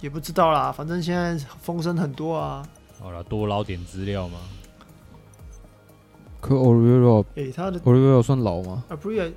[0.00, 2.66] 也不知道啦，反正现在风声很多啊。
[2.98, 4.38] 好了，多捞点资料嘛。
[6.40, 8.82] 可 Oliveira 诶，他的 Oliveira 算老吗？
[8.88, 9.32] 啊，不是，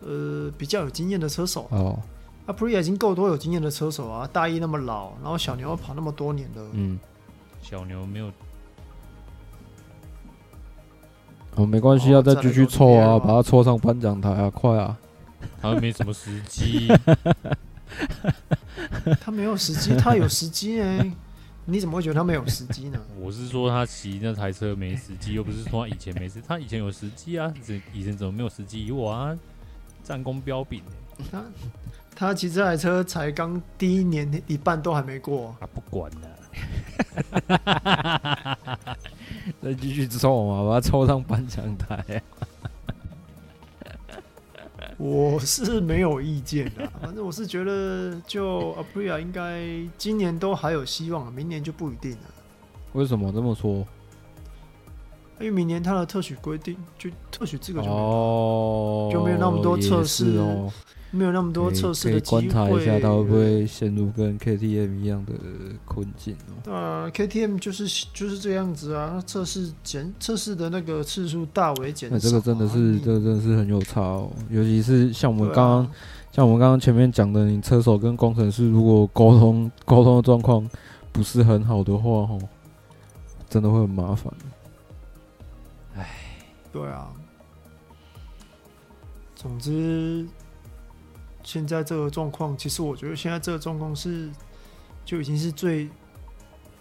[0.00, 1.68] 呃，比较有经验的车手。
[1.70, 1.98] 哦，
[2.46, 6.68] 阿普利亚已经够多有经验的车手啊，大一那么老，然后小牛跑那么多年了。
[6.72, 6.98] 嗯，
[7.62, 8.30] 小牛没有，
[11.54, 14.98] 哦，没关系啊，哦再继续凑啊，把他凑上颁奖台啊，快啊！
[15.60, 16.88] 他们没什么时机。
[19.20, 21.12] 他没有时机，他有时机哎。
[21.66, 23.00] 你怎么会觉得他没有时机呢？
[23.18, 27.50] 我是说他骑那台车没时机，又不是说他以前没时，他以前有时机啊，
[27.94, 28.92] 以前怎么没有时机？
[28.92, 29.34] 我啊，
[30.02, 30.82] 战功彪炳
[31.32, 31.42] 他
[32.14, 36.28] 他骑这台车才刚第一年一半都还没过，啊，不管了，
[39.60, 42.22] 再继续抽嘛，把他抽上颁奖台。
[44.96, 49.66] 我是没有意见的，反正我是觉得就 Aprilia 应该
[49.98, 52.18] 今年都还有希望，明年就不一定了。
[52.92, 53.84] 为什么这么说？
[55.40, 60.72] 因为明年它的特许规定，就特许资格就没有，哦，就没有那么多测试哦，
[61.14, 62.40] 没有那么多测试的机会。
[62.40, 65.32] 可以观察一下，他会不会陷入跟 KTM 一样的
[65.84, 66.72] 困境哦？
[66.72, 72.20] 啊，KTM 就是就是这样子啊，测试减测试的那个次数大为减少，啊。
[72.20, 74.30] 那这个真的是，这个真的是很有差哦。
[74.50, 75.90] 尤其是像我们刚刚，啊、
[76.32, 80.68] 像我们刚刚前面讲的，你车手跟工程师如果沟通沟通的状况
[81.12, 82.38] 不是很好的话，哦，
[83.48, 84.32] 真的会很麻烦。
[85.96, 86.10] 唉，
[86.72, 87.08] 对啊。
[89.36, 90.26] 总之，
[91.44, 94.28] 现在这个状况，其实我觉得现在这个状况是
[95.04, 95.88] 就已经是最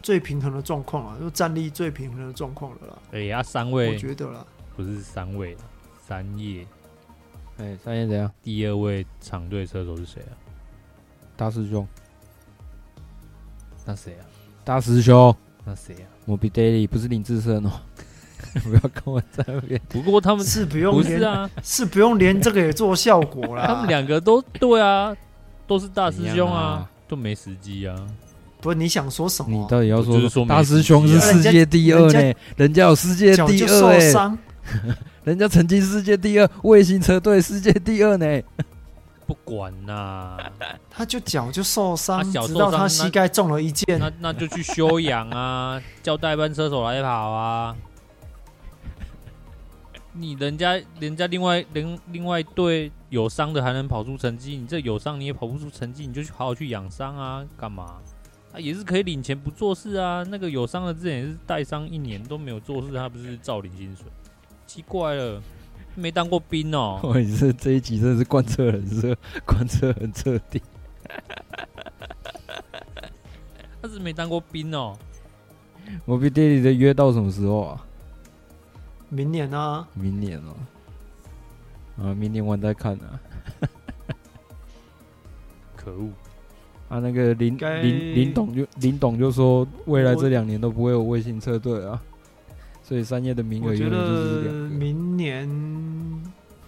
[0.02, 3.00] 最平衡的状况了，就战力最平衡的状况了啦。
[3.12, 4.46] 哎呀，三位，我觉得啦，
[4.76, 5.56] 不是三位，
[6.02, 6.66] 三叶。
[7.58, 8.32] 哎，三叶怎样？
[8.42, 10.34] 第二位长队车手是谁啊？
[11.36, 11.88] 大师兄。
[13.86, 14.26] 那谁啊？
[14.64, 15.36] 大师兄。
[15.66, 16.08] 那谁啊？
[16.26, 17.72] 我比 Daily 不是林志胜哦。
[18.64, 19.80] 不要跟我在那边。
[19.90, 23.66] 不过他们是不用，不是啊，是不用连这个也做效果啦。
[23.68, 25.16] 他们两个都对啊，
[25.68, 27.96] 都是大师兄啊，都没时机啊。
[28.62, 29.58] 不是你想说什么？
[29.58, 32.34] 你到底要说，说大师兄是世界第二呢？
[32.56, 34.38] 人家有世界第二哎，
[35.26, 38.42] 人家曾经世界第二，卫星车队世界第二呢。
[39.26, 40.38] 不管呐，
[40.90, 47.76] 他就脚就受伤，直到他膝盖中了一箭，那那就去休养啊， 叫代班车手来跑啊。
[50.16, 57.96] 你人家人家另外另另外队有伤的还能跑出成绩，你这有伤你也跑不出成绩，你就去好好去养伤啊，干嘛？
[58.54, 60.24] 啊，也是可以领钱不做事啊。
[60.30, 64.06] 那个有伤的之前也是带伤一年都没有做事，他不是照领薪水？
[64.68, 65.42] 奇怪了，
[65.96, 67.00] 没当过兵哦。
[67.04, 70.62] 哇，你这这一集真的是贯彻很彻，贯彻很彻底。
[73.82, 74.96] 他是没当过兵哦。
[76.06, 77.86] 我被爹地的约到什么时候啊？
[79.14, 80.56] 明年啊，明年哦，
[82.04, 83.20] 啊，明年我再看啊。
[85.76, 86.10] 可恶！
[86.90, 92.02] 啊，那个林林林董就林董就说，未来这两年都不会有卫星车队啊，
[92.82, 95.48] 所以三叶的名额永远就是明年，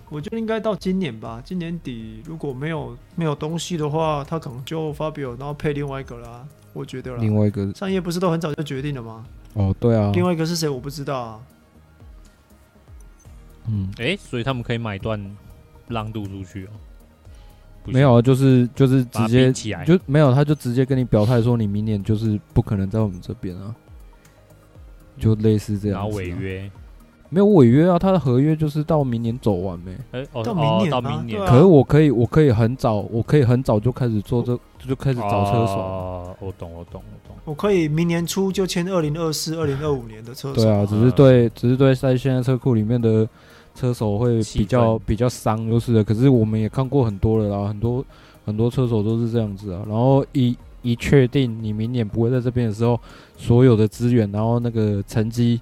[0.10, 6.46] 我觉得应该到今年吧，今年底如果没有没有东西的话，他可能就发表，然后配另外一个啦。
[6.74, 9.26] 我觉得另外一个三叶不是都很早就决定了吗？
[9.54, 11.40] 哦，对啊，另外一个是谁我不知道啊。
[13.67, 15.19] 嗯，哎、欸，所以他们可以买断
[15.88, 16.69] 让渡出去哦。
[17.88, 23.75] 没有啊，就是就是直接起来就没有，他就直接跟你表态说，你明年就是不可能在我们这边啊，
[25.19, 26.01] 就类似这样、啊。
[26.01, 26.67] 然后违约？
[27.30, 29.91] 没有违约啊，他的合约就是到明年走完没？
[30.12, 31.45] 哎、欸，哦，到明年、哦，到明年。
[31.45, 35.73] 可是我可以，我可以很早，我可以很早就开始做这，就开始找车手。
[35.73, 37.36] 哦，我懂，我懂，我懂。
[37.45, 40.56] 我可以明年初就签二零二四、二零二五年的车手。
[40.56, 43.30] 对啊，只是对，只是对在现在车库里面的。
[43.76, 46.04] 车手会比较比较伤，就是的。
[46.04, 48.04] 可是我们也看过很多了啦，很多
[48.46, 49.84] 很多车手都是这样子啊。
[49.86, 53.00] 然后一一确定你明年不会在这边的时候，
[53.38, 55.60] 所有的资源，然后那个成绩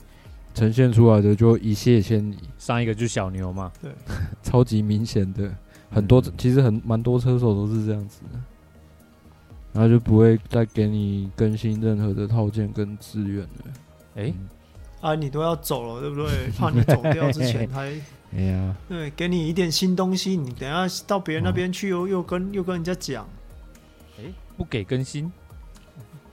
[0.53, 2.37] 呈现出来的就一泻千里。
[2.59, 3.91] 上一个就是小牛嘛，对，
[4.43, 5.51] 超级明显的，
[5.89, 8.39] 很多、嗯、其实很蛮多车手都是这样子的，
[9.73, 13.63] 然后就不会再给你更新任何的套件跟资源了。
[14.15, 14.33] 哎、欸。
[14.37, 14.49] 嗯
[15.03, 16.49] 啊，你都要走了，对不对？
[16.57, 17.91] 怕你走掉之前还，
[18.33, 23.27] 哎呀，对，给你一点新东西，你等下到别人那边去又、哦、又跟又跟人家讲，
[24.17, 25.29] 哎、欸，不给更新，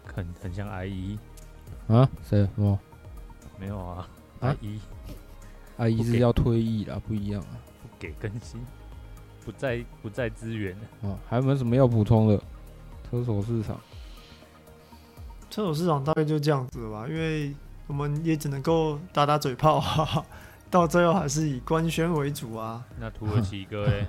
[0.04, 1.18] 很很像阿姨
[1.88, 2.08] 啊？
[2.22, 2.38] 谁？
[2.54, 2.78] 什么？
[3.58, 4.08] 没有啊，
[4.38, 4.78] 阿姨，
[5.78, 8.64] 阿姨是要退役了，不一样啊，不给更新，
[9.44, 11.18] 不再不再支援啊？
[11.28, 12.40] 还有没有什么要补充的？
[13.10, 13.80] 车手市场，
[15.50, 17.52] 车手市场大概就这样子吧，因为。
[17.90, 20.24] 我们也只能够打打嘴炮，哈哈，
[20.70, 22.84] 到最后还是以官宣为主啊。
[23.00, 24.06] 那土耳其哥嘞？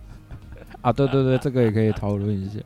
[0.82, 2.60] 啊，对对对，这个也可以讨论一下。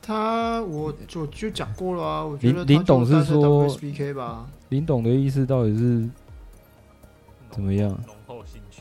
[0.00, 2.24] 他，我就就讲过了啊。
[2.24, 4.48] 我觉得林林董是说 SBK 吧。
[4.70, 6.08] 林董的意思到底是
[7.50, 7.90] 怎么样？
[8.06, 8.80] 浓厚兴趣，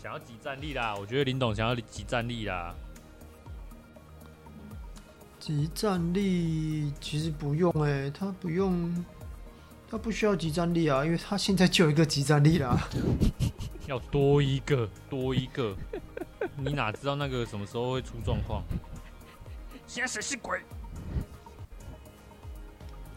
[0.00, 0.94] 想要集战力啦。
[0.96, 2.72] 我觉得林董想要集战力啦。
[5.40, 8.94] 即战力其实不用哎、欸，他不用，
[9.90, 12.78] 他不需要集战力啊，因为他现在就有一个集战力啦。
[13.88, 15.74] 要多一个，多一个，
[16.58, 18.62] 你哪知道那个什么时候会出状况？
[19.86, 20.58] 现在谁是鬼？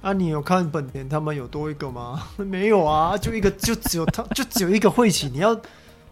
[0.01, 2.23] 啊，你有看本田他们有多一个吗？
[2.39, 5.27] 没有啊，就一个，就只有他， 就只有一个晦气。
[5.27, 5.53] 你要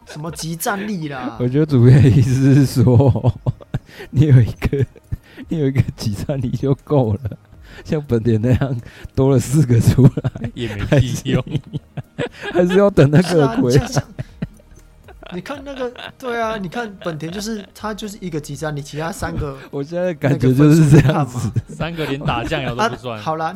[0.05, 1.37] 什么集战力啦？
[1.39, 3.33] 我觉得主要的意思是说，
[4.11, 4.85] 你有一个，你
[5.59, 7.19] 有一个即战力就够了。
[7.85, 8.81] 像本田那样
[9.15, 11.43] 多了四个出来也没屁用，
[12.51, 13.73] 还是 要等那个鬼。
[15.33, 15.89] 你看那个，
[16.19, 23.17] 对啊，你看本田就是他就是一个即战你，其他三个，我现在感觉就是这样子，三个连打酱油都不算。
[23.17, 23.55] 啊、好啦，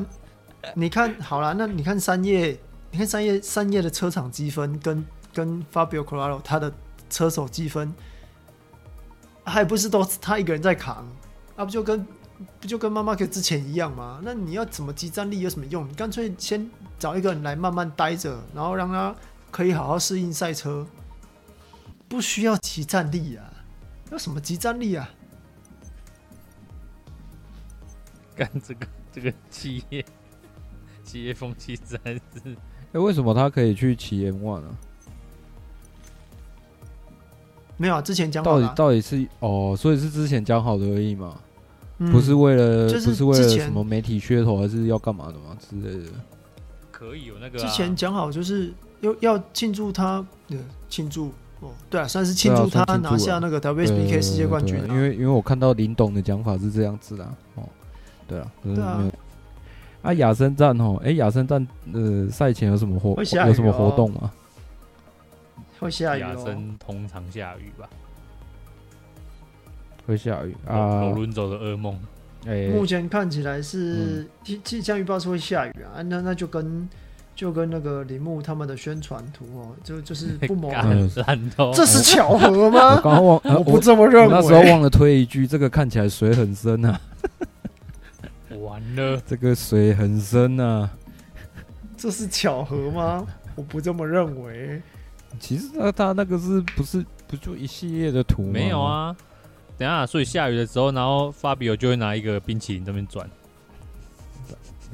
[0.75, 2.57] 你看好啦，那你看三叶，
[2.91, 6.71] 你看三叶三叶的车厂积分跟跟 Fabio Quartararo 他的
[7.09, 7.93] 车手积分，
[9.43, 11.05] 还不是都是他一个人在扛，
[11.55, 12.05] 啊不就跟
[12.59, 14.19] 不就跟妈妈给之前一样吗？
[14.23, 15.87] 那你要怎么集战力有什么用？
[15.87, 19.15] 你干脆先找一个人来慢慢待着，然后让他
[19.51, 20.85] 可以好好适应赛车。
[22.07, 23.51] 不需要即战力啊，
[24.11, 25.09] 要什么集战力啊？
[28.35, 30.05] 干这个这个企业
[31.03, 32.55] 企业风气真是……
[32.91, 34.77] 哎，为什么他可以去骑 M1 啊？
[37.77, 41.41] 没有啊，之前讲好到底到底是哦，所以是之前讲好的而已嘛，
[41.97, 46.11] 嗯、不是为了、就是、不是为了什么媒体噱头，还是要干嘛的吗之类的？
[46.91, 50.57] 可以有那个、啊、之前讲好就是要要庆祝他的
[50.89, 51.31] 庆祝。
[51.61, 54.77] 哦，对啊，算是庆祝他拿下那个 WSBK 世界冠军。
[54.89, 57.23] 因为因为我看到林董的讲法是这样子的
[57.55, 57.63] 哦，
[58.27, 59.01] 对啊，对啊。
[60.01, 64.31] 啊，亚森站哦，哎，亚森站呃，赛前有什么活有什么活动吗？
[65.79, 66.27] 会下雨哦。
[66.27, 67.89] 亚森通常下雨吧？
[70.05, 71.01] 会下雨啊。
[71.01, 71.99] 老伦走的噩梦。
[72.45, 76.87] 哎，目前看起来是气气象预报是会下雨啊，那那就跟。
[77.35, 80.83] 就跟那个铃木他们的宣传图哦，就就是不谋 而
[81.57, 82.95] 合，这是巧合吗？
[82.95, 84.31] 我刚刚忘，我不这么认为。
[84.31, 86.97] 那时候忘了推一句，这个看起来水很深啊。
[88.61, 90.89] 完了，这个水很深啊。
[91.97, 93.27] 这是巧合吗？
[93.55, 94.81] 我不这么认为。
[95.37, 98.49] 其实他他那个是不是不就一系列的图吗？
[98.53, 99.13] 没有啊。
[99.77, 103.29] 等下，所以下雨的时候，然后 Fabio 就会拿一个冰淇淋这边转。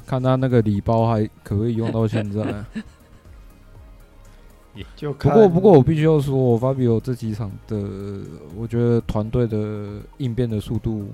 [0.05, 2.65] 看他那个礼包还可，可以用到现在，
[4.95, 7.77] 就不过不过我必须要说，Fabio 这几场的，
[8.57, 11.07] 我觉得团队的应变的速度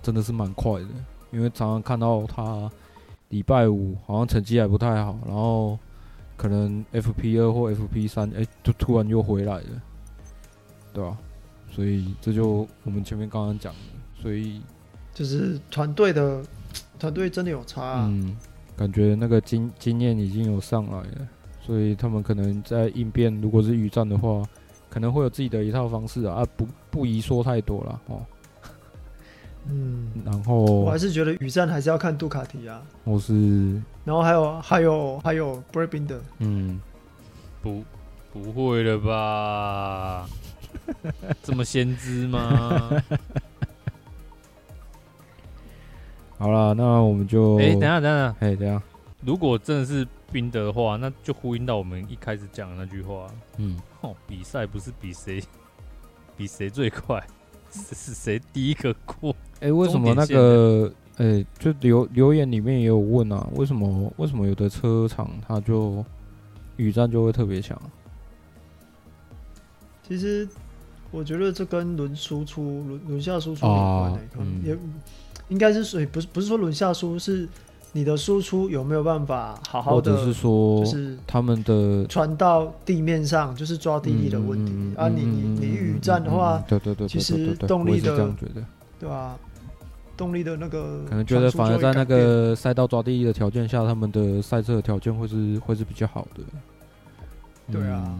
[0.00, 0.88] 真的是蛮快的，
[1.30, 2.70] 因为常常看到他
[3.28, 5.78] 礼拜五好像成绩还不太好，然后
[6.36, 9.82] 可能 FP 二或 FP 三，哎，就突然又回来了，
[10.94, 11.18] 对吧、啊？
[11.74, 14.60] 所以这就我们前面刚刚讲的，所以
[15.12, 16.40] 就是团队的。
[16.98, 18.36] 团队真的有差，啊，嗯，
[18.76, 21.28] 感觉那个经经验已经有上来了，
[21.60, 24.40] 所以他们可能在应变，如果是雨战的话，
[24.88, 28.24] 可能会有自己的一套方式啊，啊不不宜说太多了哦。
[29.68, 36.80] 嗯，然后我还是觉得雨战还是要看杜卡迪啊，我是，然后还有还有还有 Binder，嗯，
[37.60, 37.82] 不
[38.32, 40.28] 不会了吧？
[41.42, 42.90] 这么先知吗？
[46.38, 48.82] 好了，那我们就哎、欸，等下，等下，哎，等下，
[49.20, 53.28] 如果真的是冰德的话，那就呼应到我们一开始讲的那句话，
[53.58, 55.40] 嗯，哦，比赛不是比谁
[56.36, 57.24] 比谁最快，
[57.70, 59.30] 是是谁第一个过？
[59.60, 66.04] 哎、欸，为什么那个哎、欸，就留留言里面也有问啊，为什么为什么有的车厂它就
[66.76, 67.80] 雨战就会特别强？
[70.02, 70.48] 其实
[71.12, 74.76] 我觉得这跟轮输出轮轮下输出有关的、欸，可能也。
[75.48, 77.46] 应该是水，不是不是说轮下输，是
[77.92, 85.10] 你的输出有没有办法好好的，是说就是他们的传到地面上，就是抓地力的问题、嗯、啊。
[85.10, 88.34] 你你你雨战的话，对对对，其实动力的，这
[88.98, 89.36] 对吧？
[90.16, 96.42] 动力的那个可能觉得反而在那个赛道抓地力的条件下，他们的赛车条件会是会是比较好的。
[97.70, 98.18] 对啊。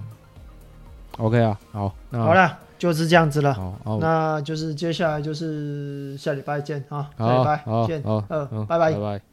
[1.16, 2.58] OK 啊，好，那好了。
[2.82, 9.31] 就是这样子了，好，那就是接下来就是下礼拜见啊，好下礼拜见，好，嗯，拜拜，拜拜。